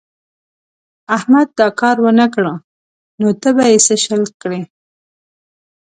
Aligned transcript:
احمد 1.17 1.47
دا 1.59 1.67
کار 1.79 1.95
و 2.01 2.05
نه 2.19 2.27
کړ 2.33 2.45
نو 3.19 3.27
ته 3.41 3.49
به 3.55 3.63
يې 3.71 3.77
څه 3.85 3.95
شل 4.03 4.23
کړې. 4.41 4.61